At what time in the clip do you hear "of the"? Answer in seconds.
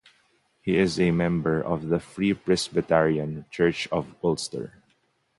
1.61-1.99